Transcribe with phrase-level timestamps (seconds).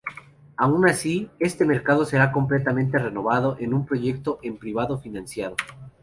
[0.57, 5.55] Aun así, este mercado será completamente renovado en un proyecto en privado financiado.